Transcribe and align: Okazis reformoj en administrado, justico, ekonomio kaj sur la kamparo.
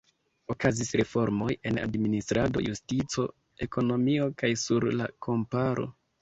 Okazis 0.51 0.87
reformoj 1.01 1.49
en 1.71 1.77
administrado, 1.81 2.63
justico, 2.69 3.27
ekonomio 3.67 4.27
kaj 4.43 4.51
sur 4.63 4.89
la 5.03 5.11
kamparo. 5.29 5.87